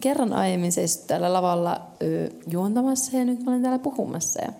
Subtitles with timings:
[0.00, 1.80] kerran aiemmin seissyt täällä lavalla
[2.46, 4.42] juontamassa ja nyt mä olen täällä puhumassa.
[4.44, 4.52] Ja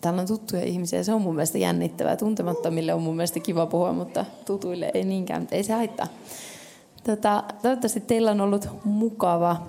[0.00, 2.16] täällä on tuttuja ihmisiä, se on mun mielestä jännittävää.
[2.16, 6.06] Tuntemattomille on mun mielestä kiva puhua, mutta tutuille ei niinkään, mutta ei se haittaa.
[7.04, 9.66] Tota, toivottavasti teillä on ollut mukava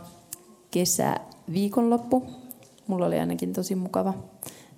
[0.72, 1.16] kesä
[1.54, 2.26] viikonloppu.
[2.88, 4.14] Mulla oli ainakin tosi mukava.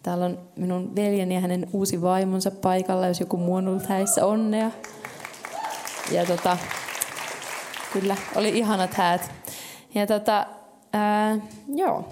[0.03, 4.25] Täällä on minun veljeni ja hänen uusi vaimonsa paikalla, jos joku muu on ollut häissä
[4.25, 4.71] onnea.
[6.11, 6.57] Ja tota,
[7.93, 9.40] kyllä, oli ihanat häät.
[9.95, 10.47] Ja tota,
[10.93, 11.37] ää,
[11.75, 12.07] joo,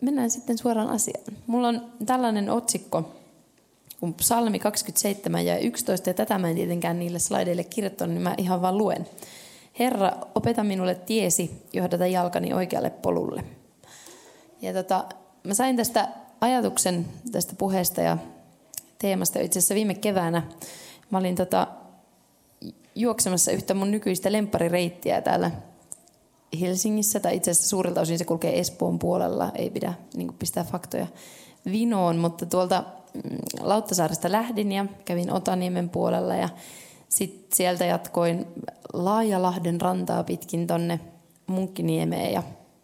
[0.00, 1.36] mennään sitten suoraan asiaan.
[1.46, 3.20] Mulla on tällainen otsikko
[4.00, 8.34] kun Salmi 27 ja 11, ja tätä mä en tietenkään niille slaideille kirjoittanut, niin mä
[8.38, 9.06] ihan vaan luen.
[9.78, 13.44] Herra, opeta minulle tiesi, johdata jalkani oikealle polulle.
[14.62, 15.04] Ja tota,
[15.44, 16.08] mä sain tästä
[16.40, 18.18] ajatuksen tästä puheesta ja
[18.98, 20.42] teemasta itse asiassa viime keväänä.
[21.10, 21.66] Mä olin tota,
[22.94, 25.50] juoksemassa yhtä mun nykyistä lempparireittiä täällä
[26.60, 31.06] Helsingissä, tai itse asiassa suurilta osin se kulkee Espoon puolella, ei pidä niin pistää faktoja
[31.64, 32.84] vinoon, mutta tuolta
[33.14, 36.48] mm, Lauttasaaresta lähdin ja kävin Otaniemen puolella ja
[37.08, 38.46] sitten sieltä jatkoin
[38.92, 41.00] Laajalahden rantaa pitkin tonne
[41.46, 42.42] Munkkiniemeen ja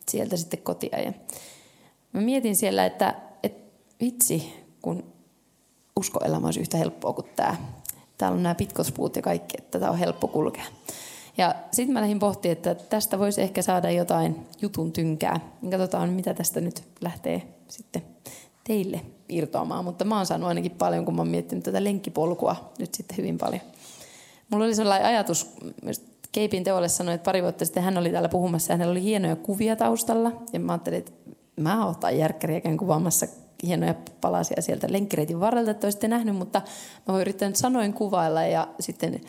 [0.08, 1.00] sieltä sitten kotia.
[1.00, 1.12] Ja
[2.12, 5.04] mä mietin siellä, että, että vitsi, kun
[5.96, 7.56] uskoelämä olisi yhtä helppoa kuin tämä.
[8.18, 10.64] Täällä on nämä pitkospuut ja kaikki, että tätä on helppo kulkea.
[11.38, 15.40] Ja sitten mä lähdin pohtimaan, että tästä voisi ehkä saada jotain jutun tynkää.
[15.62, 18.02] Ja katsotaan, mitä tästä nyt lähtee sitten
[18.64, 19.84] teille irtoamaan.
[19.84, 23.38] Mutta mä oon saanut ainakin paljon, kun mä oon miettinyt tätä lenkkipolkua nyt sitten hyvin
[23.38, 23.62] paljon.
[24.50, 25.56] Mulla oli sellainen ajatus,
[26.32, 29.36] Keipin teolle sanoi, että pari vuotta sitten hän oli täällä puhumassa ja hänellä oli hienoja
[29.36, 30.32] kuvia taustalla.
[30.52, 31.12] Ja mä ajattelin, että
[31.56, 33.26] mä otan järkkäriäkään kuvaamassa
[33.62, 36.62] hienoja palasia sieltä lenkkireitin varrelta, että olisitte nähnyt, mutta
[37.06, 39.20] mä voin yrittää nyt sanoin kuvailla ja sitten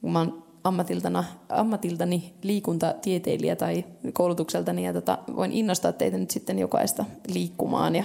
[0.00, 6.58] kun mä oon ammatiltana, ammatiltani liikuntatieteilijä tai koulutukseltani ja tota, voin innostaa teitä nyt sitten
[6.58, 8.04] jokaista liikkumaan ja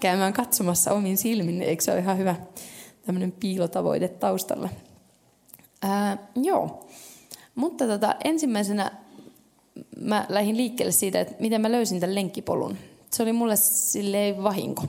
[0.00, 2.36] käymään katsomassa omin silmin, eikö se ole ihan hyvä
[3.06, 4.68] tämmöinen piilotavoite taustalla.
[5.82, 6.88] Ää, joo,
[7.54, 8.90] mutta tota, ensimmäisenä
[10.00, 12.76] mä lähdin liikkeelle siitä, että miten mä löysin tämän lenkkipolun.
[13.10, 14.84] Se oli mulle silleen vahinko.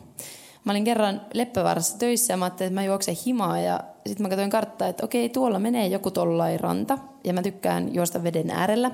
[0.67, 4.29] Mä olin kerran Leppävaarassa töissä ja mä ajattelin, että mä juoksen himaa ja sitten mä
[4.29, 8.91] katsoin karttaa, että okei, tuolla menee joku tollain ranta ja mä tykkään juosta veden äärellä.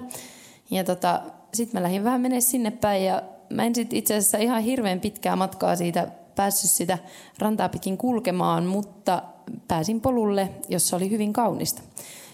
[0.71, 1.21] Ja tota,
[1.53, 4.99] sitten mä lähdin vähän menee sinne päin ja mä en sit itse asiassa ihan hirveän
[4.99, 6.97] pitkää matkaa siitä päässyt sitä
[7.39, 9.23] rantaa pitkin kulkemaan, mutta
[9.67, 11.81] pääsin polulle, jossa oli hyvin kaunista.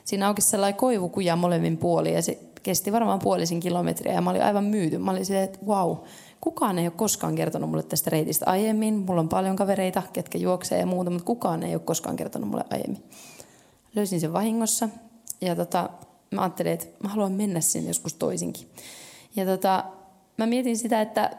[0.05, 4.43] Siinä auki sellainen koivukuja molemmin puolin ja se kesti varmaan puolisin kilometriä ja mä olin
[4.43, 4.97] aivan myyty.
[4.97, 5.97] Mä olin silleen, että wow,
[6.41, 8.93] kukaan ei ole koskaan kertonut mulle tästä reitistä aiemmin.
[8.93, 12.65] Mulla on paljon kavereita, ketkä juoksee ja muuta, mutta kukaan ei ole koskaan kertonut mulle
[12.69, 13.03] aiemmin.
[13.95, 14.89] Löysin sen vahingossa
[15.41, 15.89] ja tota,
[16.31, 18.67] mä ajattelin, että mä haluan mennä sinne joskus toisinkin.
[19.35, 19.83] Ja tota,
[20.37, 21.31] mä mietin sitä, että,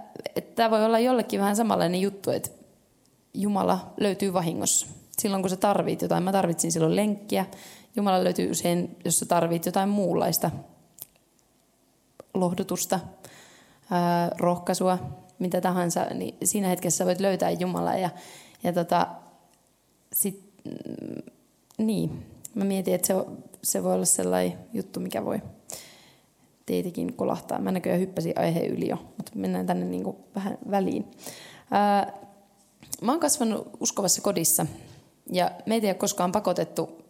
[0.54, 2.50] tämä voi olla jollekin vähän samanlainen juttu, että
[3.34, 4.86] Jumala löytyy vahingossa.
[5.18, 7.46] Silloin kun sä tarvit jotain, mä tarvitsin silloin lenkkiä.
[7.96, 10.50] Jumala löytyy usein, jos sä tarvit jotain muunlaista
[12.34, 13.00] lohdutusta,
[13.90, 14.98] ää, rohkaisua,
[15.38, 17.96] mitä tahansa, niin siinä hetkessä voit löytää Jumalaa.
[17.96, 18.10] Ja,
[18.62, 19.06] ja tota,
[20.12, 21.32] sit, mm,
[21.78, 23.14] niin, mä mietin, että se,
[23.62, 25.42] se voi olla sellainen juttu, mikä voi
[26.66, 27.58] teitäkin kolahtaa.
[27.58, 31.10] Mä näköjään hyppäsin aiheen yli jo, mutta mennään tänne niin kuin vähän väliin.
[31.70, 32.12] Ää,
[33.02, 34.66] mä oon kasvanut uskovassa kodissa
[35.32, 37.04] ja meitä ei ole koskaan pakotettu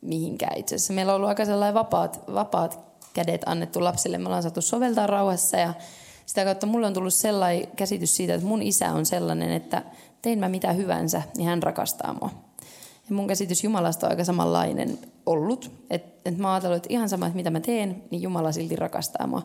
[0.00, 0.92] mihinkään itse asiassa.
[0.92, 2.80] Meillä on ollut aika sellainen vapaat, vapaat
[3.14, 4.18] kädet annettu lapsille.
[4.18, 5.74] Me ollaan saatu soveltaa rauhassa ja
[6.26, 9.82] sitä kautta mulle on tullut sellainen käsitys siitä, että mun isä on sellainen, että
[10.22, 12.30] tein mä mitä hyvänsä, niin hän rakastaa mua.
[13.08, 15.70] Ja mun käsitys Jumalasta on aika samanlainen ollut.
[15.90, 19.26] Että et mä ajattelin, että ihan sama, että mitä mä teen, niin Jumala silti rakastaa
[19.26, 19.42] mua.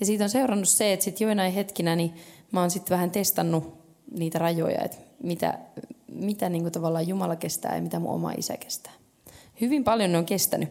[0.00, 2.14] Ja siitä on seurannut se, että sitten joinain hetkinä niin
[2.52, 3.74] mä oon sitten vähän testannut
[4.18, 5.58] niitä rajoja, että mitä,
[6.12, 8.92] mitä niin tavallaan Jumala kestää ja mitä mun oma isä kestää.
[9.60, 10.68] Hyvin paljon ne on kestänyt.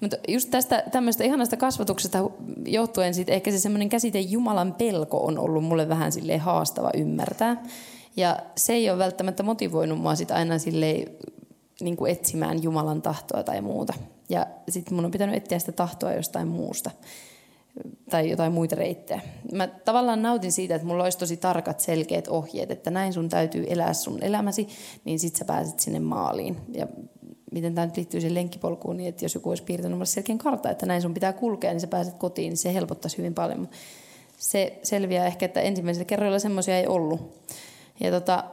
[0.00, 2.30] Mutta just tästä tämmöistä ihanasta kasvatuksesta
[2.66, 7.62] johtuen sit ehkä se semmoinen käsite Jumalan pelko on ollut mulle vähän sille haastava ymmärtää.
[8.16, 11.10] Ja se ei ole välttämättä motivoinut mua sit aina silleen
[11.80, 13.92] niin kuin etsimään Jumalan tahtoa tai muuta.
[14.28, 16.90] Ja sitten mun on pitänyt etsiä sitä tahtoa jostain muusta.
[18.10, 19.20] tai jotain muita reittejä.
[19.52, 23.64] Mä tavallaan nautin siitä, että mulla olisi tosi tarkat, selkeät ohjeet, että näin sun täytyy
[23.68, 24.68] elää sun elämäsi,
[25.04, 26.56] niin sit sä pääset sinne maaliin.
[26.72, 26.86] Ja
[27.50, 30.70] miten tämä nyt liittyy siihen lenkkipolkuun, niin että jos joku olisi piirtänyt mulle selkeän karta,
[30.70, 33.68] että näin sun pitää kulkea, niin sä pääset kotiin, niin se helpottaisi hyvin paljon.
[34.38, 37.44] Se selviää ehkä, että ensimmäisellä kerralla semmoisia ei ollut.
[38.00, 38.44] Ja tota,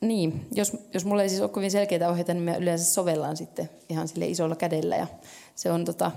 [0.00, 3.70] niin, jos, jos mulla ei siis ole kovin selkeitä ohjeita, niin mä yleensä sovellan sitten
[3.88, 4.96] ihan sille isolla kädellä.
[4.96, 5.06] Ja
[5.54, 6.10] se on, tota,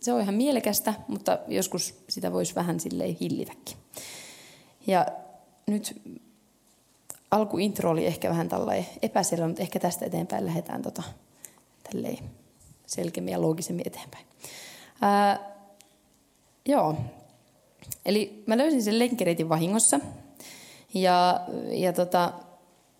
[0.00, 3.76] se on ihan mielekästä, mutta joskus sitä voisi vähän silleen hillitäkin.
[4.86, 5.06] Ja
[5.66, 6.02] nyt
[7.36, 11.02] alkuintro oli ehkä vähän tällainen epäselvä, mutta ehkä tästä eteenpäin lähdetään tota,
[12.86, 14.26] selkeämmin ja loogisemmin eteenpäin.
[15.00, 15.56] Ää,
[16.66, 16.96] joo,
[18.04, 20.00] eli mä löysin sen lenkkireitin vahingossa
[20.94, 22.32] ja, ja tota,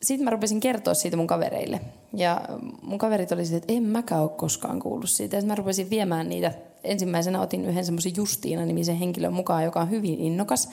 [0.02, 1.81] sitten mä rupesin kertoa siitä mun kavereille.
[2.14, 2.40] Ja
[2.82, 5.37] mun kaverit oli että en mäkään ole koskaan kuullut siitä.
[5.37, 6.52] Ja mä rupesin viemään niitä.
[6.84, 10.69] Ensimmäisenä otin yhden semmoisen Justiina-nimisen henkilön mukaan, joka on hyvin innokas.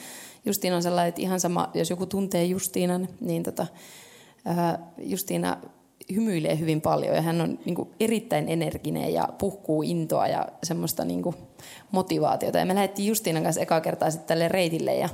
[0.45, 3.67] Justiina on sellainen, että ihan sama, jos joku tuntee Justiinan, niin tota,
[4.97, 5.57] Justiina
[6.15, 11.05] hymyilee hyvin paljon ja hän on niin kuin, erittäin energinen ja puhkuu intoa ja semmoista
[11.05, 11.35] niin kuin,
[11.91, 12.57] motivaatiota.
[12.57, 15.09] Ja me lähdettiin Justiinan kanssa ekaa kertaa sitten tälle reitille ja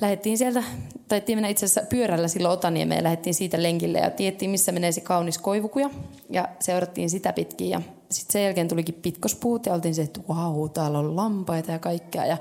[0.00, 0.62] lähdettiin sieltä,
[1.08, 5.00] taittiin mennä itse asiassa pyörällä silloin Otaniemeen lähdettiin siitä lenkille ja tiettiin, missä menee se
[5.00, 5.90] kaunis koivukuja
[6.30, 10.68] ja seurattiin sitä pitkin ja sitten sen jälkeen tulikin pitkospuut ja oltiin se, että vau,
[10.68, 12.36] täällä on lampaita ja kaikkea ja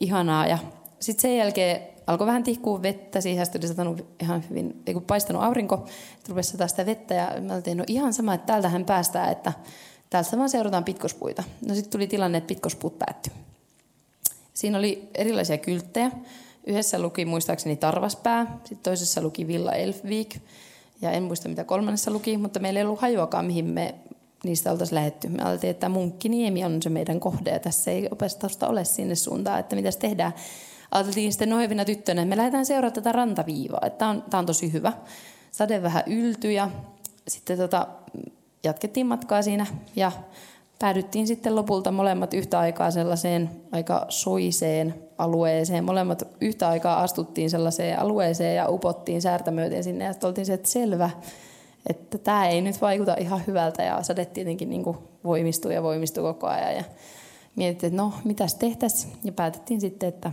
[0.00, 0.58] ihanaa ja
[1.00, 5.42] sitten sen jälkeen alkoi vähän tihkua vettä, siihen tuli satanut ihan hyvin, ei kun paistanut
[5.42, 5.86] aurinko,
[6.28, 9.52] rupesi sataa sitä vettä ja mä oltiin, no ihan sama, että täältähän päästään, että
[10.10, 11.42] täältä vaan seurataan pitkospuita.
[11.68, 13.32] No sitten tuli tilanne, että pitkospuut päättyi.
[14.54, 16.10] Siinä oli erilaisia kylttejä,
[16.70, 20.36] Yhdessä luki muistaakseni Tarvaspää, sitten toisessa luki Villa Elfvik
[21.02, 23.94] ja en muista mitä kolmannessa luki, mutta meillä ei ollut hajuakaan mihin me
[24.44, 25.28] niistä oltaisiin lähetty.
[25.28, 29.60] Me ajattelin, että Munkkiniemi on se meidän kohde ja tässä ei opetusta ole sinne suuntaan,
[29.60, 30.32] että mitäs tehdään.
[30.90, 34.46] Ajateltiin sitten nohevina tyttönä, että me lähdetään seuraamaan tätä rantaviivaa, että tämä on, tämä on
[34.46, 34.92] tosi hyvä.
[35.52, 36.70] Sade vähän yltyi ja
[37.28, 37.86] sitten tota,
[38.64, 40.12] jatkettiin matkaa siinä ja
[40.80, 45.84] päädyttiin sitten lopulta molemmat yhtä aikaa sellaiseen aika soiseen alueeseen.
[45.84, 50.68] Molemmat yhtä aikaa astuttiin sellaiseen alueeseen ja upottiin säärtä myöten sinne ja oltiin se, että
[50.68, 51.10] selvä,
[51.86, 54.84] että tämä ei nyt vaikuta ihan hyvältä ja sade tietenkin niin
[55.24, 56.84] voimistui ja voimistui koko ajan ja
[57.56, 60.32] mietittiin, että no mitäs tehtäisiin ja päätettiin sitten, että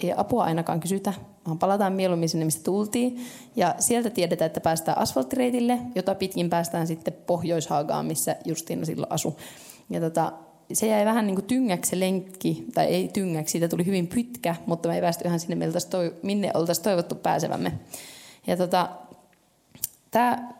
[0.00, 1.12] ei apua ainakaan kysytä,
[1.46, 3.26] vaan palataan mieluummin sinne, mistä tultiin.
[3.56, 9.32] Ja sieltä tiedetään, että päästään asfalttireitille, jota pitkin päästään sitten Pohjoishaagaan, missä Justiina silloin asui.
[9.90, 10.32] Ja tota,
[10.72, 14.56] se jäi vähän niin kuin tyngäksi se lenkki, tai ei tyngäksi, siitä tuli hyvin pitkä,
[14.66, 15.68] mutta me ei päästy ihan sinne,
[16.22, 17.72] minne oltaisiin toivottu pääsevämme.
[18.46, 18.90] Ja tota,
[20.10, 20.52] tää,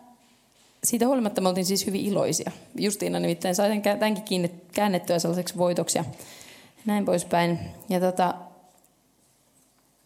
[0.85, 2.50] siitä huolimatta me oltiin siis hyvin iloisia.
[2.79, 6.05] Justiina nimittäin sai tämänkin käännettyä sellaiseksi voitoksi ja
[6.87, 7.59] näin poispäin.
[7.88, 8.35] Ja tota,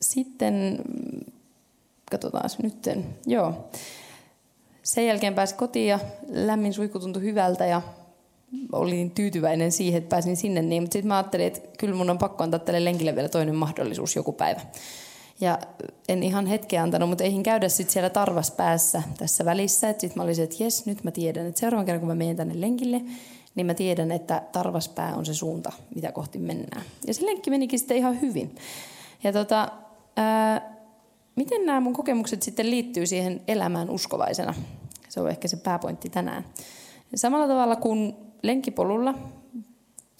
[0.00, 0.79] sitten,
[2.11, 2.88] katsotaan nyt,
[3.26, 3.69] joo.
[4.82, 5.99] Sen jälkeen pääsi kotiin ja
[6.29, 7.82] lämmin suihku tuntui hyvältä ja
[8.72, 10.62] olin tyytyväinen siihen, että pääsin sinne.
[10.62, 13.54] Niin, mutta sitten mä ajattelin, että kyllä mun on pakko antaa tälle lenkille vielä toinen
[13.54, 14.60] mahdollisuus joku päivä.
[15.40, 15.58] Ja
[16.08, 19.88] en ihan hetkeä antanut, mutta eihin käydä sitten siellä tarvas päässä tässä välissä.
[19.90, 22.60] Sitten mä olisin, että jes, nyt mä tiedän, että seuraavan kerran kun mä menen tänne
[22.60, 23.00] lenkille,
[23.54, 26.82] niin mä tiedän, että tarvaspää on se suunta, mitä kohti mennään.
[27.06, 28.54] Ja se lenkki menikin sitten ihan hyvin.
[29.25, 29.68] Ja tota,
[30.16, 30.75] ää,
[31.37, 34.54] miten nämä mun kokemukset sitten liittyy siihen elämään uskovaisena?
[35.08, 36.44] Se on ehkä se pääpointti tänään.
[37.14, 38.14] Samalla tavalla kuin
[38.46, 39.14] lenkkipolulla,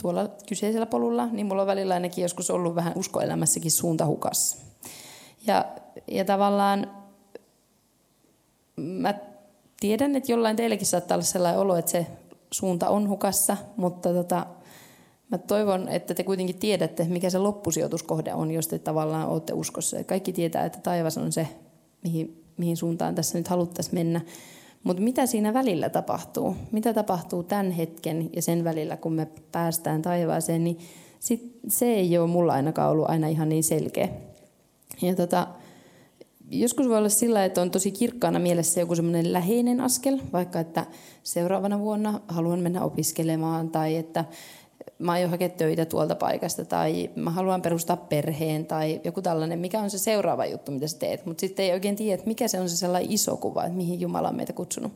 [0.02, 4.56] tuolla kyseisellä polulla, niin mulla on välillä ainakin joskus ollut vähän uskoelämässäkin suunta hukassa.
[5.46, 5.64] Ja,
[6.08, 6.90] ja tavallaan
[8.76, 9.14] mä
[9.80, 12.06] tiedän, että jollain teillekin saattaa olla sellainen olo, että se
[12.50, 14.46] suunta on hukassa, mutta tota,
[15.30, 20.04] mä toivon, että te kuitenkin tiedätte, mikä se loppusijoituskohde on, jos te tavallaan olette uskossa.
[20.04, 21.48] Kaikki tietää, että taivas on se,
[22.04, 24.20] mihin, mihin suuntaan tässä nyt haluttaisiin mennä.
[24.84, 26.56] Mutta mitä siinä välillä tapahtuu?
[26.72, 30.78] Mitä tapahtuu tämän hetken ja sen välillä, kun me päästään taivaaseen, niin
[31.20, 34.08] sit se ei ole mulla ainakaan ollut aina ihan niin selkeä.
[35.02, 35.46] Ja tota,
[36.50, 40.86] joskus voi olla sillä, että on tosi kirkkaana mielessä joku semmoinen läheinen askel, vaikka että
[41.22, 44.24] seuraavana vuonna haluan mennä opiskelemaan tai että
[44.98, 49.80] mä aion hakea töitä tuolta paikasta tai mä haluan perustaa perheen tai joku tällainen, mikä
[49.80, 51.26] on se seuraava juttu, mitä sä teet.
[51.26, 54.00] Mutta sitten ei oikein tiedä, että mikä se on se sellainen iso kuva, että mihin
[54.00, 54.92] Jumala on meitä kutsunut.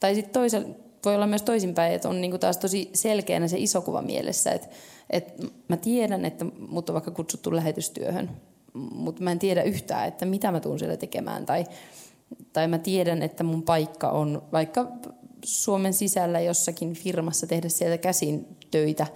[0.00, 0.68] Tai sitten toisella,
[1.04, 4.68] voi olla myös toisinpäin, että on niinku taas tosi selkeänä se iso kuva mielessä, että,
[5.10, 5.32] että
[5.68, 8.30] mä tiedän, että mut on vaikka kutsuttu lähetystyöhön,
[8.72, 11.64] mutta mä en tiedä yhtään, että mitä mä tuun siellä tekemään tai,
[12.52, 14.86] tai mä tiedän, että mun paikka on vaikka
[15.44, 19.06] Suomen sisällä jossakin firmassa tehdä sieltä käsin töitä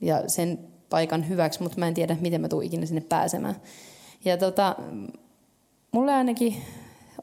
[0.00, 0.58] ja sen
[0.90, 3.56] paikan hyväksi, mutta mä en tiedä, miten mä tuun ikinä sinne pääsemään.
[4.24, 4.76] Ja tota,
[5.92, 6.56] mulle ainakin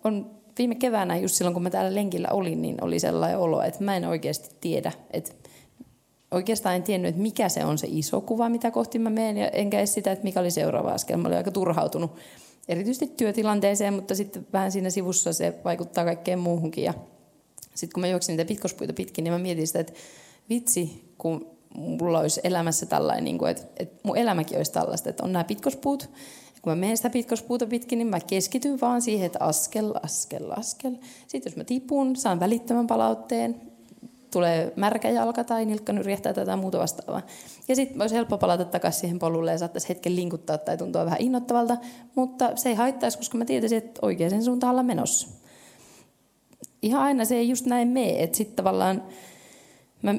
[0.03, 3.83] on viime keväänä, just silloin kun mä täällä lenkillä olin, niin oli sellainen olo, että
[3.83, 5.31] mä en oikeasti tiedä, että
[6.31, 9.49] oikeastaan en tiennyt, että mikä se on se iso kuva, mitä kohti mä menen, ja
[9.49, 11.17] enkä edes sitä, että mikä oli seuraava askel.
[11.17, 12.11] Mä olin aika turhautunut
[12.67, 16.83] erityisesti työtilanteeseen, mutta sitten vähän siinä sivussa se vaikuttaa kaikkeen muuhunkin.
[16.83, 16.93] Ja
[17.75, 19.93] sitten kun mä juoksin niitä pitkospuita pitkin, niin mä mietin sitä, että
[20.49, 25.23] vitsi, kun mulla olisi elämässä tällainen, niin kuin, että, että mun elämäkin olisi tällaista, että
[25.23, 26.09] on nämä pitkospuut,
[26.61, 30.95] kun mä menen sitä pitkospuuta pitkin, niin mä keskityn vaan siihen, että askel, askel, askel.
[31.27, 33.61] Sitten jos mä tipun, saan välittömän palautteen,
[34.31, 37.21] tulee märkä jalka tai nilkka nyrjähtää tai muuta vastaavaa.
[37.67, 41.21] Ja sitten olisi helppo palata takaisin siihen polulle ja saattaisi hetken linkuttaa tai tuntua vähän
[41.21, 41.77] innoittavalta,
[42.15, 45.27] mutta se ei haittaisi, koska mä tietäisin, että oikeaan suuntaan ollaan menossa.
[46.81, 49.03] Ihan aina se ei just näin mene, että sitten tavallaan
[50.01, 50.15] mä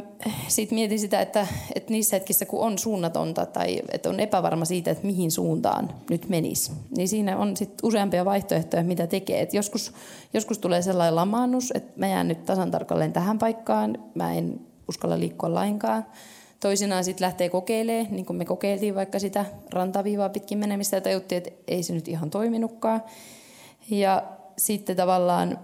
[0.48, 4.90] sit mietin sitä, että, että niissä hetkissä, kun on suunnatonta tai että on epävarma siitä,
[4.90, 9.40] että mihin suuntaan nyt menisi, niin siinä on sit useampia vaihtoehtoja, mitä tekee.
[9.40, 9.92] Et joskus,
[10.34, 15.20] joskus tulee sellainen lamaannus, että mä jään nyt tasan tarkalleen tähän paikkaan, mä en uskalla
[15.20, 16.06] liikkua lainkaan.
[16.60, 21.36] Toisinaan sitten lähtee kokeilemaan, niin kuin me kokeiltiin vaikka sitä rantaviivaa pitkin menemistä ja tajuttiin,
[21.36, 23.02] että ei se nyt ihan toiminutkaan.
[23.90, 24.22] Ja
[24.58, 25.58] sitten tavallaan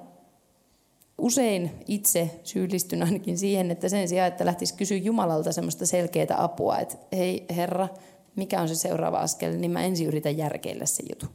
[1.18, 6.78] usein itse syyllistyn ainakin siihen, että sen sijaan, että lähtisi kysyä Jumalalta semmoista selkeää apua,
[6.78, 7.88] että hei Herra,
[8.37, 11.26] mikä on se seuraava askel, niin mä ensin yritän järkeillä se juttu.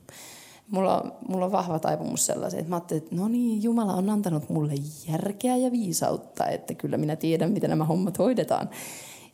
[0.71, 4.49] Mulla mulla on vahva taipumus sellaisen, että mä ajattelin, että no niin, Jumala on antanut
[4.49, 4.73] mulle
[5.07, 8.69] järkeä ja viisautta, että kyllä minä tiedän, miten nämä hommat hoidetaan.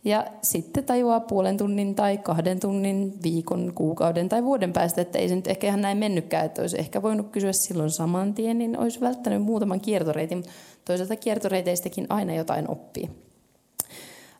[0.03, 5.29] Ja sitten tajuaa puolen tunnin tai kahden tunnin, viikon, kuukauden tai vuoden päästä, että ei
[5.29, 8.79] se nyt ehkä ihan näin mennytkään, että olisi ehkä voinut kysyä silloin saman tien, niin
[8.79, 10.51] olisi välttänyt muutaman kiertoreitin, mutta
[10.85, 13.09] toisaalta kiertoreiteistäkin aina jotain oppii.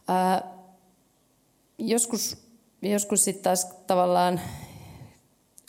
[0.08, 0.54] Ää,
[1.78, 2.50] joskus
[2.82, 4.42] joskus sitten taas tavallaan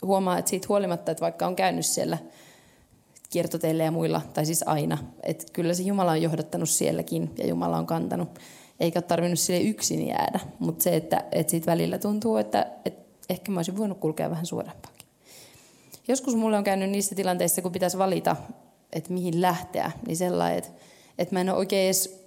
[0.01, 2.17] huomaa, että siitä huolimatta, että vaikka on käynyt siellä
[3.29, 7.77] kiertoteille ja muilla, tai siis aina, että kyllä se Jumala on johdattanut sielläkin ja Jumala
[7.77, 8.39] on kantanut
[8.81, 10.39] eikä ole tarvinnut sille yksin jäädä.
[10.59, 14.45] Mutta se, että, että siitä välillä tuntuu, että, että ehkä mä olisin voinut kulkea vähän
[14.45, 15.07] suorempaankin.
[16.07, 18.35] Joskus mulle on käynyt niissä tilanteissa, kun pitäisi valita,
[18.93, 20.71] että mihin lähteä, niin sellainen, että,
[21.17, 22.25] että mä en ole oikein edes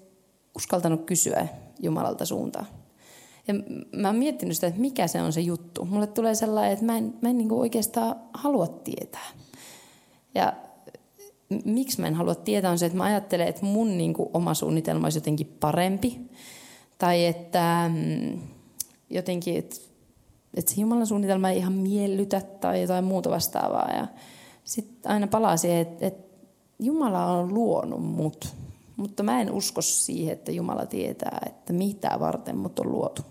[0.57, 1.49] uskaltanut kysyä
[1.81, 2.67] Jumalalta suuntaan.
[3.49, 3.55] Ja
[3.93, 5.85] mä oon miettinyt sitä, että mikä se on se juttu.
[5.85, 9.27] Mulle tulee sellainen, että mä en, mä en niin oikeastaan halua tietää.
[10.35, 10.53] Ja
[11.65, 14.55] miksi mä en halua tietää, on se, että mä ajattelen, että mun niin kuin, oma
[14.55, 16.21] suunnitelma olisi jotenkin parempi.
[16.99, 18.41] Tai että mm,
[19.11, 19.77] jotenkin, että,
[20.55, 23.91] että se Jumalan suunnitelma ei ihan miellytä tai jotain muuta vastaavaa.
[23.97, 24.07] Ja
[24.65, 26.39] sitten aina palaa siihen, että, että
[26.79, 28.55] Jumala on luonut mut,
[28.97, 33.23] mutta mä en usko siihen, että Jumala tietää, että mitä varten mut on luotu.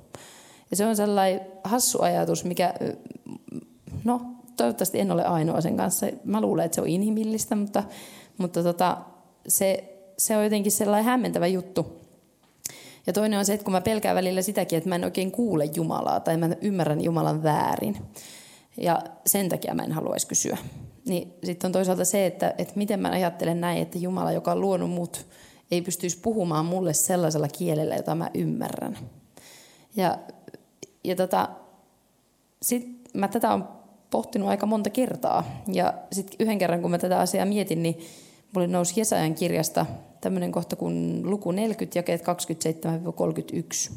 [0.71, 2.73] Ja se on sellainen hassu ajatus, mikä,
[4.03, 4.21] no
[4.57, 6.07] toivottavasti en ole ainoa sen kanssa.
[6.23, 7.83] Mä luulen, että se on inhimillistä, mutta,
[8.37, 8.97] mutta tota,
[9.47, 12.03] se, se on jotenkin sellainen hämmentävä juttu.
[13.07, 15.65] Ja toinen on se, että kun mä pelkään välillä sitäkin, että mä en oikein kuule
[15.65, 17.97] Jumalaa tai mä ymmärrän Jumalan väärin.
[18.77, 20.57] Ja sen takia mä en haluaisi kysyä.
[21.05, 24.61] Niin sitten on toisaalta se, että, että miten mä ajattelen näin, että Jumala, joka on
[24.61, 25.25] luonut mut,
[25.71, 28.97] ei pystyisi puhumaan mulle sellaisella kielellä, jota mä ymmärrän.
[29.95, 30.17] Ja,
[31.03, 31.49] ja tota,
[32.61, 33.67] sit mä tätä on
[34.13, 35.43] pohtinut aika monta kertaa.
[35.67, 37.99] Ja sitten yhden kerran, kun mä tätä asiaa mietin, niin
[38.53, 39.85] mulle nousi Jesajan kirjasta
[40.21, 42.21] tämmöinen kohta kuin luku 40, jakeet
[43.89, 43.93] 27-31.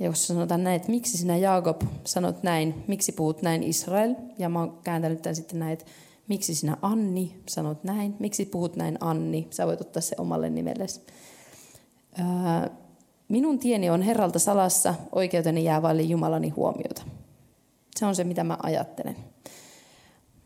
[0.00, 4.14] Jossa sanotaan näin, että miksi sinä Jaakob sanot näin, miksi puhut näin Israel?
[4.38, 5.84] Ja mä oon kääntänyt tämän sitten näin, että
[6.28, 9.46] miksi sinä Anni sanot näin, miksi puhut näin Anni?
[9.50, 11.00] Sä voit ottaa se omalle nimellesi.
[13.28, 17.02] minun tieni on Herralta salassa, oikeuteni jää vaille Jumalani huomiota.
[17.98, 19.16] Se on se, mitä mä ajattelen.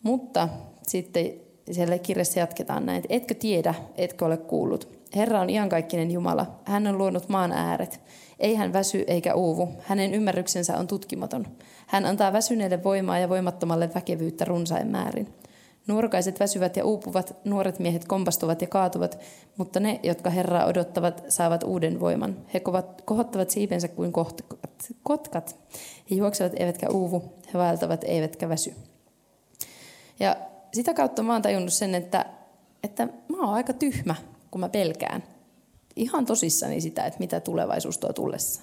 [0.02, 0.49] Mutta
[0.87, 1.32] sitten
[1.71, 4.88] siellä kirjassa jatketaan näin, että etkö tiedä, etkö ole kuullut.
[5.16, 6.61] Herra on iankaikkinen Jumala.
[6.64, 8.00] Hän on luonut maan ääret.
[8.40, 9.68] Ei hän väsy eikä uuvu.
[9.82, 11.47] Hänen ymmärryksensä on tutkimaton.
[11.87, 15.35] Hän antaa väsyneelle voimaa ja voimattomalle väkevyyttä runsain määrin.
[15.86, 19.18] Nuorokaiset väsyvät ja uupuvat, nuoret miehet kompastuvat ja kaatuvat,
[19.56, 22.36] mutta ne, jotka Herraa odottavat, saavat uuden voiman.
[22.54, 24.92] He kovat, kohottavat siipensä kuin kotkat.
[25.02, 25.56] kotkat.
[26.10, 28.74] He juoksevat eivätkä uuvu, he vaeltavat eivätkä väsy.
[30.20, 30.36] Ja
[30.72, 32.26] sitä kautta mä oon tajunnut sen, että,
[32.82, 34.14] että mä oon aika tyhmä,
[34.50, 35.22] kun mä pelkään.
[35.96, 38.62] Ihan tosissani sitä, että mitä tulevaisuus tuo tullessa.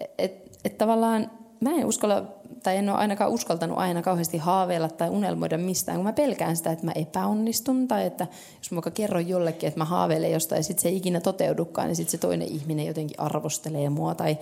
[0.00, 1.30] Että et, et tavallaan
[1.62, 2.24] mä en uskalla,
[2.62, 6.72] tai en ole ainakaan uskaltanut aina kauheasti haaveilla tai unelmoida mistään, kun mä pelkään sitä,
[6.72, 8.26] että mä epäonnistun, tai että
[8.58, 11.96] jos mä kerron jollekin, että mä haaveilen jostain, ja sitten se ei ikinä toteudukaan, niin
[11.96, 14.38] sitten se toinen ihminen jotenkin arvostelee mua, tai,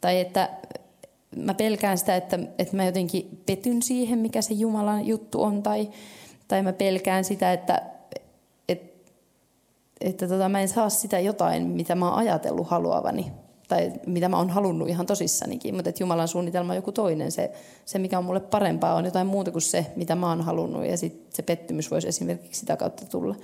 [0.00, 0.50] tai että
[1.36, 5.88] mä pelkään sitä, että, että mä jotenkin petyn siihen, mikä se Jumalan juttu on, tai,
[6.48, 7.82] tai mä pelkään sitä, että,
[8.68, 9.12] että,
[10.00, 13.32] että tota, mä en saa sitä jotain, mitä mä oon ajatellut haluavani,
[13.68, 17.32] tai mitä mä oon halunnut ihan tosissanikin, mutta että Jumalan suunnitelma on joku toinen.
[17.32, 17.50] Se,
[17.84, 20.96] se, mikä on mulle parempaa, on jotain muuta kuin se, mitä mä oon halunnut, ja
[20.96, 23.36] sit se pettymys voisi esimerkiksi sitä kautta tulla.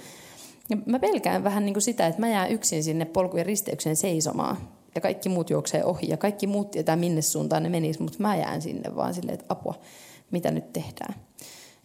[0.70, 4.56] Ja mä pelkään vähän niin kuin sitä, että mä jään yksin sinne polkujen risteykseen seisomaan
[4.94, 8.36] ja kaikki muut juoksee ohi ja kaikki muut tietää minne suuntaan ne menis, mutta mä
[8.36, 9.74] jään sinne vaan silleen, että apua,
[10.30, 11.14] mitä nyt tehdään.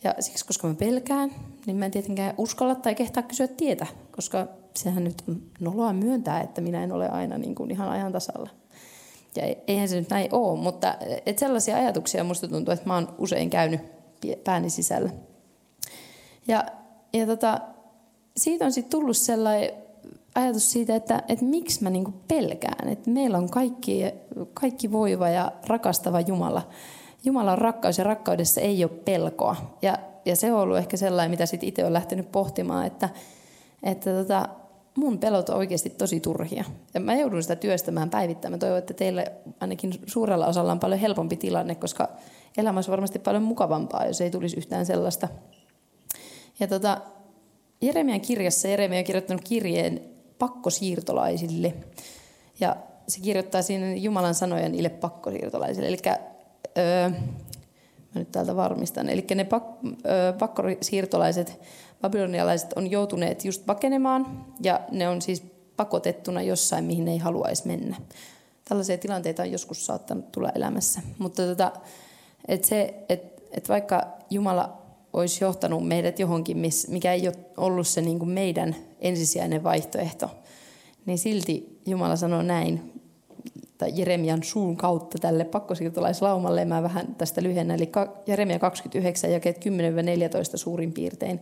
[0.04, 1.32] Ja siksi, koska mä pelkään,
[1.66, 6.42] niin mä en tietenkään uskalla tai kehtaa kysyä tietä, koska sehän nyt on noloa myöntää,
[6.42, 8.50] että minä en ole aina niin kuin ihan ajan tasalla.
[9.36, 13.16] Ja eihän se nyt näin ole, mutta et sellaisia ajatuksia musta tuntuu, että mä oon
[13.18, 13.82] usein käynyt
[14.44, 15.10] pääni sisällä.
[16.48, 16.66] Ja,
[17.14, 17.62] ja tota,
[18.38, 19.72] siitä on sitten tullut sellainen
[20.36, 22.90] ajatus siitä, että, että miksi mä niinku pelkään.
[22.90, 24.02] Että meillä on kaikki,
[24.54, 26.70] kaikki voiva ja rakastava Jumala.
[27.24, 29.56] Jumala on rakkaus ja rakkaudessa ei ole pelkoa.
[29.82, 33.10] Ja, ja se on ollut ehkä sellainen, mitä sitten itse on lähtenyt pohtimaan, että,
[33.84, 34.50] että tota,
[34.96, 36.64] mun pelot on oikeasti tosi turhia.
[36.94, 38.52] Ja mä joudun sitä työstämään päivittäin.
[38.52, 42.10] Mä toivon, että teille ainakin suurella osalla on paljon helpompi tilanne, koska
[42.58, 45.28] elämä olisi varmasti paljon mukavampaa, jos ei tulisi yhtään sellaista.
[46.60, 47.02] Ja tota,
[47.82, 50.02] Jeremian kirjassa Jeremia on kirjoittanut kirjeen
[50.40, 51.74] pakkosiirtolaisille.
[52.60, 52.76] Ja
[53.08, 55.88] se kirjoittaa siinä Jumalan sanoja niille pakkosiirtolaisille.
[55.88, 55.98] Eli
[56.78, 59.10] öö, mä nyt täältä varmistan.
[59.10, 59.64] Eli ne pak,
[60.06, 61.60] öö, pakkosiirtolaiset,
[62.02, 65.44] babylonialaiset on joutuneet just pakenemaan ja ne on siis
[65.78, 67.98] pakotettuna jossain, mihin ne ei haluaisi mennä.
[68.70, 71.02] Tällaisia tilanteita on joskus saattanut tulla elämässä.
[71.18, 71.72] Mutta tota,
[72.48, 74.78] et se, että et vaikka Jumala
[75.14, 76.58] olisi johtanut meidät johonkin,
[76.88, 80.30] mikä ei ole ollut se niin kuin meidän ensisijainen vaihtoehto,
[81.06, 82.97] niin silti Jumala sanoo näin,
[83.78, 87.92] tai Jeremian suun kautta tälle pakkosiirtolaislaumalle, mä vähän tästä lyhennän, eli
[88.28, 89.70] Jeremia 29 jakeet 10-14
[90.56, 91.40] suurin piirtein.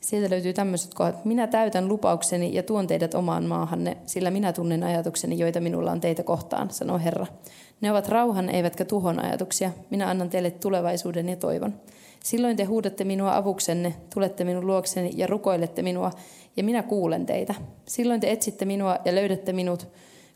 [0.00, 1.24] Sieltä löytyy tämmöiset kohdat.
[1.24, 6.00] Minä täytän lupaukseni ja tuon teidät omaan maahanne, sillä minä tunnen ajatukseni, joita minulla on
[6.00, 7.26] teitä kohtaan, sanoo Herra.
[7.80, 9.70] Ne ovat rauhan eivätkä tuhon ajatuksia.
[9.90, 11.74] Minä annan teille tulevaisuuden ja toivon.
[12.24, 16.10] Silloin te huudatte minua avuksenne, tulette minun luokseni ja rukoilette minua,
[16.56, 17.54] ja minä kuulen teitä.
[17.88, 19.88] Silloin te etsitte minua ja löydätte minut,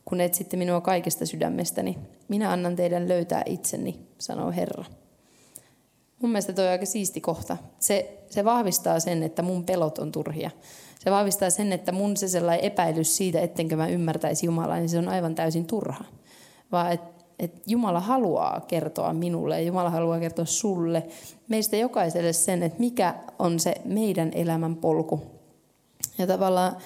[0.09, 1.99] kun etsitte minua kaikesta sydämestäni.
[2.29, 4.85] Minä annan teidän löytää itseni, sanoo Herra.
[6.21, 7.57] Mun mielestä toi on aika siisti kohta.
[7.81, 10.51] Se, se vahvistaa sen, että mun pelot on turhia.
[10.99, 14.99] Se vahvistaa sen, että mun se sellainen epäilys siitä, ettenkö mä ymmärtäisi Jumalaa, niin se
[14.99, 16.05] on aivan täysin turha.
[16.73, 21.07] Vaan että että Jumala haluaa kertoa minulle ja Jumala haluaa kertoa sulle,
[21.49, 25.21] meistä jokaiselle sen, että mikä on se meidän elämän polku.
[26.19, 26.77] Ja tavallaan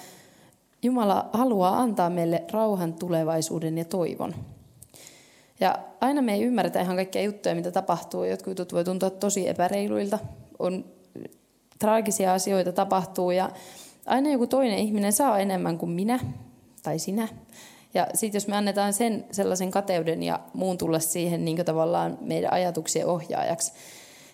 [0.83, 4.35] Jumala haluaa antaa meille rauhan, tulevaisuuden ja toivon.
[5.61, 8.25] Ja aina me ei ymmärretä ihan kaikkia juttuja, mitä tapahtuu.
[8.25, 10.19] Jotkut jutut voi tuntua tosi epäreiluilta.
[10.59, 10.85] On
[11.79, 13.51] traagisia asioita tapahtuu ja
[14.07, 16.19] aina joku toinen ihminen saa enemmän kuin minä
[16.83, 17.29] tai sinä.
[17.95, 22.53] Ja sitten jos me annetaan sen sellaisen kateuden ja muun tulla siihen niin tavallaan meidän
[22.53, 23.73] ajatuksien ohjaajaksi,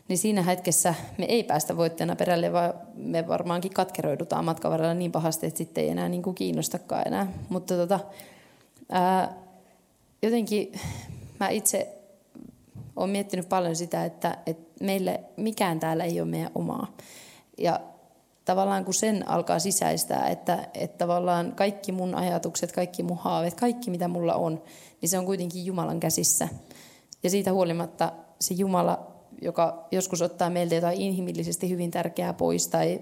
[0.08, 5.12] niin siinä hetkessä me ei päästä voittajana perälle, vaan me varmaankin katkeroidutaan matkan varrella niin
[5.12, 7.32] pahasti, että sitten ei enää niin kuin kiinnostakaan enää.
[7.48, 8.00] Mutta tota,
[8.90, 9.34] ää,
[10.22, 10.72] jotenkin
[11.40, 11.98] mä itse
[12.96, 16.86] olen miettinyt paljon sitä, että, että meille mikään täällä ei ole meidän omaa.
[17.58, 17.80] Ja
[18.44, 23.90] tavallaan kun sen alkaa sisäistää, että, että tavallaan kaikki mun ajatukset, kaikki mun haaveet, kaikki
[23.90, 24.62] mitä mulla on,
[25.00, 26.48] niin se on kuitenkin Jumalan käsissä.
[27.22, 29.07] Ja siitä huolimatta se Jumala,
[29.42, 33.00] joka joskus ottaa meiltä jotain inhimillisesti hyvin tärkeää pois tai,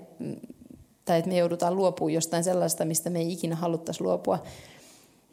[1.04, 4.42] tai että me joudutaan luopumaan jostain sellaista, mistä me ei ikinä haluttaisi luopua,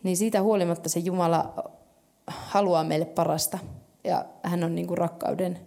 [0.04, 1.54] niin siitä huolimatta se Jumala
[2.28, 3.60] haluaa meille parasta.
[4.04, 5.60] Ja hän on niin kuin rakkauden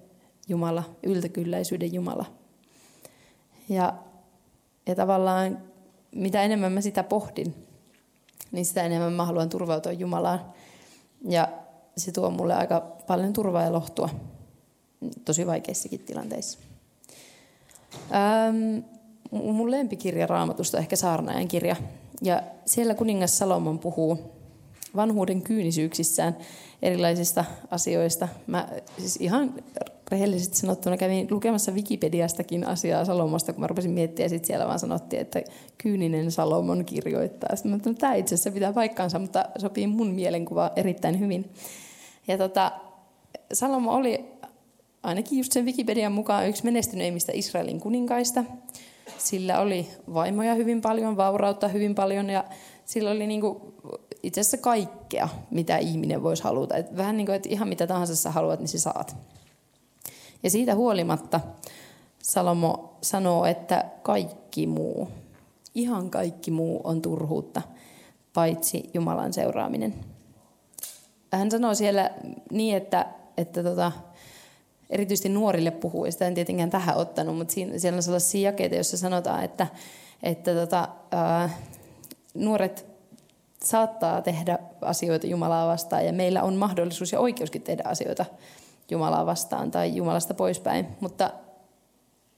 [0.48, 2.24] Jumala, yltäkylläisyyden Jumala.
[3.68, 3.94] Ja
[4.86, 5.58] ja tavallaan
[6.14, 7.66] mitä enemmän mä sitä pohdin,
[8.52, 10.40] niin sitä enemmän mä haluan turvautua Jumalaan.
[11.28, 11.48] Ja
[11.96, 14.08] se tuo mulle aika paljon turvaa ja lohtua
[15.24, 16.58] tosi vaikeissakin tilanteissa.
[18.14, 18.78] Ähm,
[19.30, 21.76] mun lempikirja raamatusta ehkä Saarnaajan kirja.
[22.22, 24.18] Ja siellä kuningas Salomon puhuu
[24.96, 26.36] vanhuuden kyynisyyksissään
[26.82, 28.28] erilaisista asioista.
[28.46, 29.54] Mä siis ihan
[30.10, 34.78] rehellisesti sanottuna kävin lukemassa Wikipediastakin asiaa Salomosta, kun mä rupesin miettimään, ja sitten siellä vaan
[34.78, 35.42] sanottiin, että
[35.78, 37.56] kyyninen Salomon kirjoittaa.
[37.56, 41.50] Sitten mä että no, tämä itse asiassa pitää paikkaansa, mutta sopii mun mielenkuva erittäin hyvin.
[42.28, 42.72] Ja tota,
[43.52, 44.24] Salomo oli
[45.06, 48.44] ainakin just sen Wikipedian mukaan yksi menestyneimmistä Israelin kuninkaista.
[49.18, 52.44] Sillä oli vaimoja hyvin paljon, vaurautta hyvin paljon ja
[52.84, 53.74] sillä oli niinku
[54.22, 56.76] itse asiassa kaikkea, mitä ihminen voisi haluta.
[56.76, 59.16] Et vähän niin kuin, että ihan mitä tahansa sä haluat, niin sä saat.
[60.42, 61.40] Ja siitä huolimatta
[62.22, 65.08] Salomo sanoo, että kaikki muu,
[65.74, 67.62] ihan kaikki muu on turhuutta,
[68.32, 69.94] paitsi Jumalan seuraaminen.
[71.32, 72.10] Hän sanoo siellä
[72.50, 73.92] niin, että, että tota,
[74.90, 78.96] erityisesti nuorille puhuu, sitä en tietenkään tähän ottanut, mutta siinä, siellä on sellaisia jakeita, joissa
[78.96, 79.66] sanotaan, että,
[80.22, 81.50] että tota, ää,
[82.34, 82.86] nuoret
[83.64, 88.24] saattaa tehdä asioita Jumalaa vastaan, ja meillä on mahdollisuus ja oikeuskin tehdä asioita
[88.90, 91.30] Jumalaa vastaan tai Jumalasta poispäin, mutta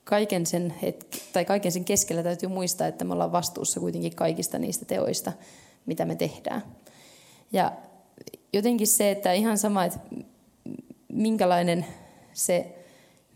[0.05, 4.59] kaiken sen, hetki, tai kaiken sen keskellä täytyy muistaa, että me ollaan vastuussa kuitenkin kaikista
[4.59, 5.33] niistä teoista,
[5.87, 6.63] mitä me tehdään.
[7.53, 7.73] Ja
[8.53, 9.99] jotenkin se, että ihan sama, että
[11.13, 11.87] minkälainen
[12.38, 12.74] se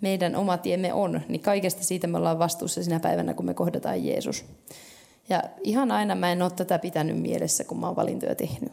[0.00, 4.04] meidän oma tiemme on, niin kaikesta siitä me ollaan vastuussa sinä päivänä, kun me kohdataan
[4.04, 4.44] Jeesus.
[5.28, 8.72] Ja ihan aina mä en ole tätä pitänyt mielessä, kun mä oon valintoja tehnyt.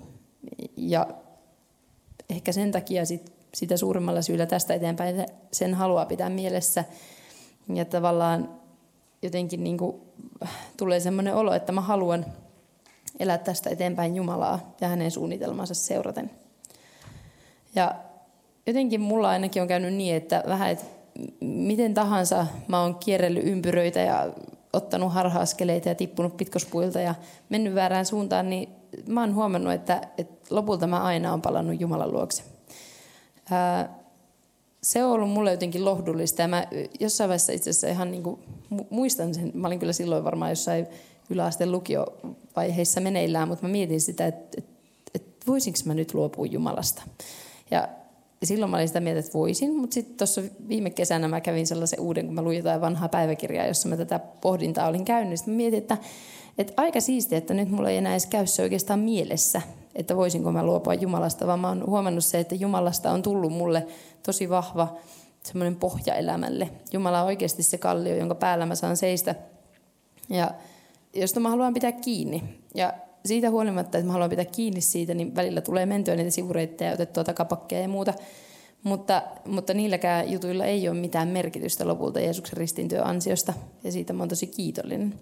[0.78, 1.08] Ja
[2.30, 6.84] ehkä sen takia sit, sitä suurimmalla syyllä tästä eteenpäin sen haluaa pitää mielessä.
[7.74, 8.60] Ja tavallaan
[9.22, 9.96] jotenkin niin kuin
[10.78, 12.26] tulee semmoinen olo, että mä haluan
[13.20, 16.32] elää tästä eteenpäin Jumalaa ja hänen suunnitelmansa seuraten.
[17.76, 17.96] Ja
[18.68, 20.86] jotenkin mulla ainakin on käynyt niin, että vähän, että
[21.42, 24.30] miten tahansa mä oon kierrellyt ympyröitä ja
[24.74, 27.16] ottanut harha-askeleita ja tippunut pitkospuilta ja
[27.50, 28.70] mennyt väärään suuntaan, niin
[29.08, 32.44] mä oon huomannut, että, että lopulta mä aina on palannut Jumalan luokse.
[33.52, 34.00] Ää,
[34.84, 36.68] se on ollut mulle jotenkin lohdullista ja mä
[37.00, 38.40] jossain vaiheessa itse asiassa ihan niin kuin
[38.90, 40.88] muistan sen, mä olin kyllä silloin varmaan jossain
[41.30, 44.72] yläasteen lukiovaiheissa meneillään, mutta mä mietin sitä, että, että,
[45.16, 47.02] että voisinko mä nyt luopua Jumalasta.
[47.72, 47.88] Ja
[48.44, 52.00] silloin mä olin sitä mieltä, että voisin, mutta sitten tuossa viime kesänä mä kävin sellaisen
[52.00, 55.40] uuden, kun mä luin jotain vanhaa päiväkirjaa, jossa mä tätä pohdintaa olin käynyt.
[55.40, 55.98] Sitten mä mietin, että,
[56.58, 59.62] että aika siistiä, että nyt mulla ei enää edes käy se oikeastaan mielessä,
[59.96, 63.88] että voisinko mä luopua Jumalasta, vaan mä oon huomannut se, että Jumalasta on tullut mulle
[64.24, 64.98] tosi vahva
[65.44, 66.70] semmoinen pohja elämälle.
[66.94, 69.36] Jumala on oikeasti se kallio, jonka päällä mä saan seistä
[70.30, 70.52] ja
[71.14, 72.44] josta mä haluan pitää kiinni.
[72.76, 72.94] Ja
[73.26, 76.94] siitä huolimatta, että mä haluan pitää kiinni siitä, niin välillä tulee mentyä niitä sivureittejä ja
[76.94, 78.14] otettua takapakkeja ja muuta.
[78.84, 83.54] Mutta, mutta niilläkään jutuilla ei ole mitään merkitystä lopulta Jeesuksen ristintyön ansiosta,
[83.84, 85.20] ja siitä mä oon tosi kiitollinen.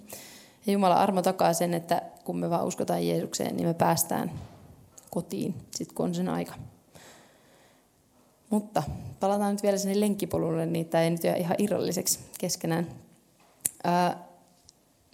[0.66, 4.32] Ja Jumala armo takaa sen, että kun me vaan uskotaan Jeesukseen, niin me päästään
[5.10, 6.54] kotiin, sit kun on sen aika.
[8.50, 8.84] Mutta
[9.20, 12.88] palataan nyt vielä sinne lenkkipolulle, niin tämä ei nyt jää ihan irralliseksi keskenään.
[13.84, 14.27] Ää,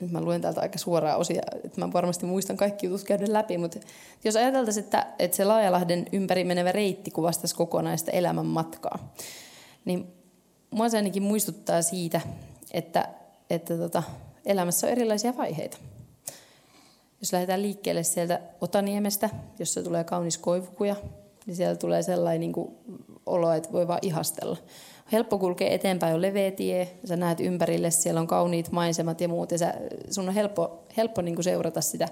[0.04, 3.58] nyt mä luen täältä aika suoraa osia, että mä varmasti muistan kaikki jutut käydä läpi,
[3.58, 3.80] mutta
[4.24, 9.14] jos ajateltaisiin, että, että se Laajalahden ympäri menevä reitti kuvastaisi kokonaista elämän matkaa,
[9.86, 10.08] niin
[10.72, 12.22] mua se ainakin muistuttaa siitä,
[12.72, 13.10] että,
[13.50, 14.04] että tota,
[14.46, 15.78] elämässä on erilaisia vaiheita.
[17.22, 20.96] Jos lähdetään liikkeelle sieltä Otaniemestä, jossa tulee kaunis koivukuja,
[21.46, 22.78] niin siellä tulee sellainen niin kuin,
[23.26, 24.58] olo, että voi vaan ihastella
[25.12, 29.52] helppo kulkea eteenpäin, on leveä tie, sä näet ympärille, siellä on kauniit maisemat ja muut,
[29.52, 29.74] ja sä,
[30.10, 32.08] sun on helppo, helppo niin kuin seurata sitä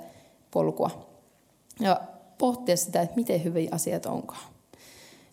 [0.51, 1.09] polkua.
[1.79, 2.01] Ja
[2.37, 4.51] pohtia sitä, että miten hyviä asiat onkaan.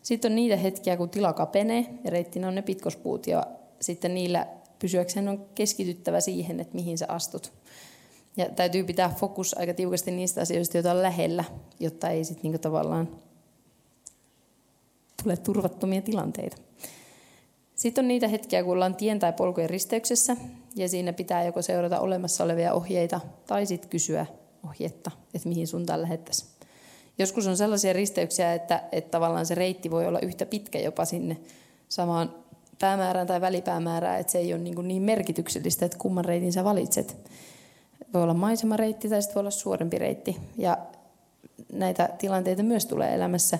[0.02, 3.46] Sitten on niitä hetkiä, kun tila kapenee, ja reittinä on ne pitkospuut, ja
[3.80, 4.46] sitten niillä
[4.78, 7.52] pysyäkseen on keskityttävä siihen, että mihin sä astut.
[8.36, 11.44] Ja täytyy pitää fokus aika tiukasti niistä asioista, joita on lähellä,
[11.80, 13.08] jotta ei sitten niinku tavallaan
[15.22, 16.56] tule turvattomia tilanteita.
[17.74, 20.36] Sitten on niitä hetkiä, kun ollaan tien tai polkujen risteyksessä
[20.76, 24.26] ja siinä pitää joko seurata olemassa olevia ohjeita tai sitten kysyä
[24.68, 26.50] ohjetta, että mihin suuntaan lähettäisiin.
[27.18, 31.36] Joskus on sellaisia risteyksiä, että, että tavallaan se reitti voi olla yhtä pitkä jopa sinne
[31.88, 32.34] samaan
[32.78, 37.16] päämäärään tai välipäämäärään, että se ei ole niin, niin merkityksellistä, että kumman reitin sä valitset.
[38.14, 40.36] Voi olla maisemareitti tai sitten voi olla suorempi reitti.
[40.56, 40.78] Ja
[41.72, 43.58] näitä tilanteita myös tulee elämässä.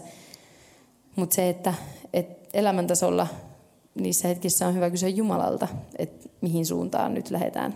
[1.18, 1.74] Mutta se, että,
[2.12, 3.26] että elämäntasolla
[3.94, 7.74] niissä hetkissä on hyvä kysyä Jumalalta, että mihin suuntaan nyt lähdetään.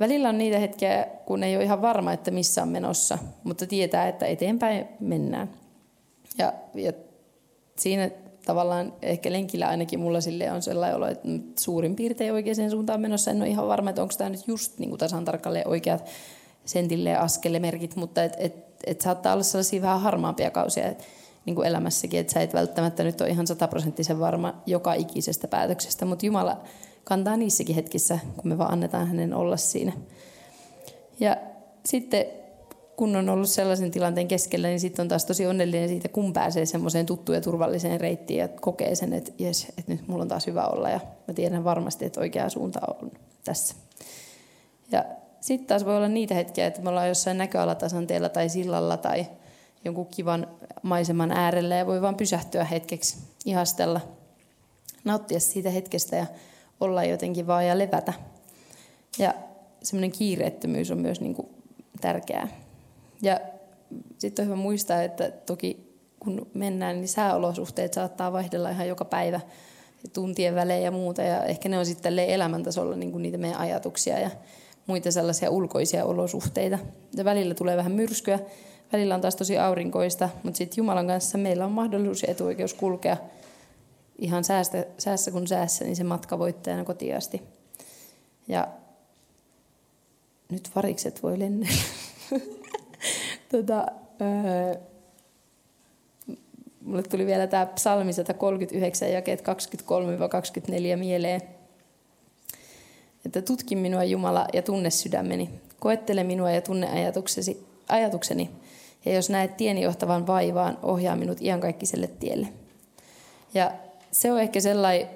[0.00, 4.08] Välillä on niitä hetkiä, kun ei ole ihan varma, että missä on menossa, mutta tietää,
[4.08, 5.50] että eteenpäin mennään.
[6.38, 6.92] Ja, ja
[7.76, 8.10] siinä
[8.44, 13.30] tavallaan ehkä lenkillä ainakin mulla sille on sellainen olo, että suurin piirtein oikeaan suuntaan menossa.
[13.30, 16.04] En ole ihan varma, että onko tämä nyt just niin kuin tasan tarkalleen oikeat
[16.64, 18.54] sentille ja askelemerkit, mutta et, et,
[18.86, 20.86] et saattaa olla sellaisia vähän harmaampia kausia.
[20.86, 21.04] Et,
[21.46, 26.04] niin kuin elämässäkin, että sä et välttämättä nyt ole ihan sataprosenttisen varma joka ikisestä päätöksestä,
[26.04, 26.60] mutta Jumala
[27.04, 29.92] kantaa niissäkin hetkissä, kun me vaan annetaan hänen olla siinä.
[31.20, 31.36] Ja
[31.84, 32.26] sitten
[32.96, 36.66] kun on ollut sellaisen tilanteen keskellä, niin sitten on taas tosi onnellinen siitä, kun pääsee
[36.66, 40.46] semmoiseen tuttuun ja turvalliseen reittiin ja kokee sen, että jes, että nyt mulla on taas
[40.46, 43.10] hyvä olla ja mä tiedän varmasti, että oikea suunta on
[43.44, 43.74] tässä.
[44.92, 45.04] Ja
[45.40, 49.26] sitten taas voi olla niitä hetkiä, että me ollaan jossain näköalatasanteella tai sillalla tai
[49.86, 50.46] jonkun kivan
[50.82, 54.00] maiseman äärellä ja voi vaan pysähtyä hetkeksi, ihastella,
[55.04, 56.26] nauttia siitä hetkestä ja
[56.80, 58.12] olla jotenkin vaan ja levätä.
[59.18, 59.34] Ja
[59.82, 61.48] semmoinen kiireettömyys on myös niin kuin
[62.00, 62.48] tärkeää.
[63.22, 63.40] Ja
[64.18, 65.86] sitten on hyvä muistaa, että toki
[66.20, 69.40] kun mennään, niin sääolosuhteet saattaa vaihdella ihan joka päivä
[70.12, 71.22] tuntien välein ja muuta.
[71.22, 74.30] Ja ehkä ne on sitten elämäntasolla niin kuin niitä meidän ajatuksia ja
[74.86, 76.78] muita sellaisia ulkoisia olosuhteita.
[77.16, 78.38] Ja välillä tulee vähän myrskyä,
[78.92, 83.16] välillä on taas tosi aurinkoista, mutta sitten Jumalan kanssa meillä on mahdollisuus ja etuoikeus kulkea
[84.18, 87.42] ihan säästä, säässä kuin säässä, niin se matka voittajana kotiasti.
[88.48, 88.68] Ja
[90.48, 91.82] nyt varikset voi lennellä.
[93.52, 93.86] tota,
[94.20, 94.74] öö,
[96.80, 101.42] mulle tuli vielä tämä psalmi 139 jakeet 23-24 mieleen.
[103.26, 105.50] Että tutki minua Jumala ja tunne sydämeni.
[105.80, 108.50] Koettele minua ja tunne ajatuksesi, ajatukseni.
[109.06, 112.48] Ja jos näet tieni johtavan vaivaan, ohjaa minut iankaikkiselle tielle.
[113.54, 113.72] Ja
[114.10, 115.08] se on ehkä sellainen,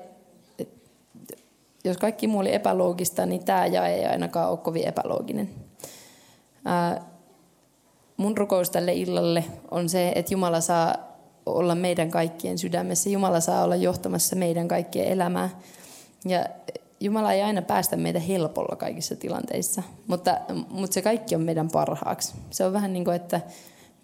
[1.85, 5.51] jos kaikki muu oli epäloogista, niin tämä jae ei ainakaan ole kovin epälooginen.
[6.65, 7.05] Ää,
[8.17, 10.95] mun rukous tälle illalle on se, että Jumala saa
[11.47, 13.11] olla meidän kaikkien sydämessä.
[13.11, 15.49] Jumala saa olla johtamassa meidän kaikkien elämää.
[16.25, 16.45] Ja
[17.01, 20.37] Jumala ei aina päästä meitä helpolla kaikissa tilanteissa, mutta,
[20.71, 22.35] mutta se kaikki on meidän parhaaksi.
[22.51, 23.41] Se on vähän niin kuin, että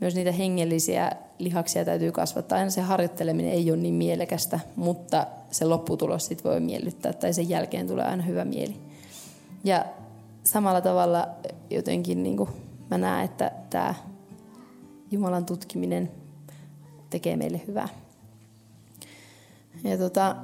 [0.01, 2.59] myös niitä hengellisiä lihaksia täytyy kasvattaa.
[2.59, 7.49] Aina se harjoitteleminen ei ole niin mielekästä, mutta se lopputulos sit voi miellyttää tai sen
[7.49, 8.77] jälkeen tulee aina hyvä mieli.
[9.65, 9.85] Ja
[10.45, 11.29] samalla tavalla
[11.71, 12.51] jotenkin niin kuin
[12.91, 13.95] mä näen, että tämä
[15.11, 16.11] Jumalan tutkiminen
[17.11, 17.89] tekee meille hyvää.
[19.85, 20.37] Ja tota,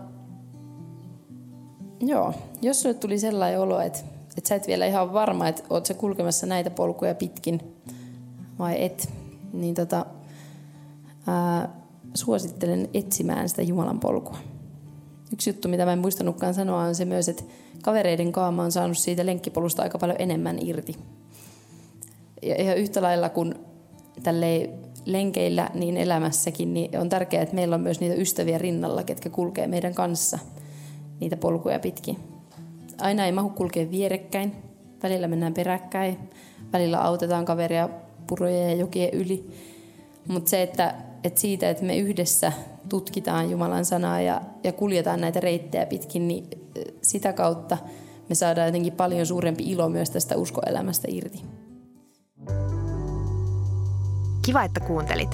[2.01, 3.99] joo, jos sulle tuli sellainen olo, että,
[4.37, 7.61] että sä et vielä ihan varma, että oot sä kulkemassa näitä polkuja pitkin
[8.59, 9.13] vai et,
[9.53, 10.07] niin tota,
[11.27, 11.69] ää,
[12.15, 14.39] suosittelen etsimään sitä Jumalan polkua.
[15.33, 17.43] Yksi juttu, mitä mä en muistanutkaan sanoa, on se myös, että
[17.83, 20.97] kavereiden kaama on saanut siitä lenkkipolusta aika paljon enemmän irti.
[22.43, 23.55] Ja ihan yhtä lailla kuin
[24.23, 24.71] tälle
[25.05, 29.67] lenkeillä niin elämässäkin, niin on tärkeää, että meillä on myös niitä ystäviä rinnalla, ketkä kulkee
[29.67, 30.39] meidän kanssa
[31.21, 32.17] niitä polkuja pitkin.
[32.99, 34.53] Aina ei mahu kulkea vierekkäin,
[35.03, 36.19] välillä mennään peräkkäin,
[36.73, 37.89] välillä autetaan kaveria
[38.27, 39.51] purojen ja jokien yli.
[40.29, 42.53] Mutta se, että, että siitä, että me yhdessä
[42.89, 46.47] tutkitaan Jumalan sanaa ja, ja kuljetaan näitä reittejä pitkin, niin
[47.03, 47.79] sitä kautta
[48.29, 51.43] me saadaan jotenkin paljon suurempi ilo myös tästä uskoelämästä irti.
[54.45, 55.31] Kiva, että kuuntelit.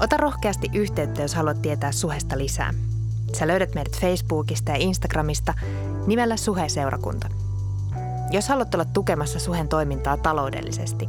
[0.00, 2.74] Ota rohkeasti yhteyttä, jos haluat tietää Suhesta lisää.
[3.38, 5.54] Sä löydät meidät Facebookista ja Instagramista
[6.06, 7.28] nimellä Suhe-seurakunta.
[8.30, 11.08] Jos haluat olla tukemassa Suhen toimintaa taloudellisesti,